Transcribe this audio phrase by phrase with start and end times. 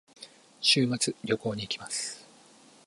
[0.61, 2.25] 週末に旅行に行きます。